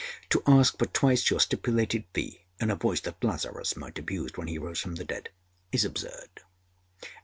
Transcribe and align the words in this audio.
To 0.31 0.41
ask 0.47 0.79
for 0.79 0.87
twice 0.87 1.29
your 1.29 1.39
stipulated 1.39 2.05
fee 2.11 2.41
in 2.59 2.71
a 2.71 2.75
voice 2.75 3.01
that 3.01 3.23
Lazarus 3.23 3.75
might 3.77 3.97
have 3.97 4.09
used 4.09 4.35
when 4.35 4.47
he 4.47 4.57
rose 4.57 4.79
from 4.79 4.95
the 4.95 5.05
dead, 5.05 5.29
is 5.71 5.85
absurd. 5.85 6.41